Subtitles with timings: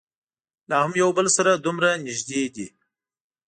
[0.69, 2.67] لا هم یو بل سره دومره نږدې دي.